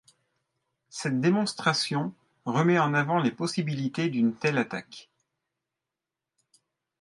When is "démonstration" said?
1.21-2.11